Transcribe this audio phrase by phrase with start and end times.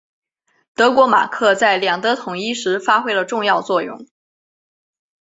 [0.73, 4.07] 德国马克在两德统一时发挥了重要作用。